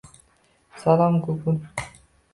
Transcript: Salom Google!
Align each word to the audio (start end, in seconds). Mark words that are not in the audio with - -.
Salom 0.83 1.21
Google! 1.21 1.61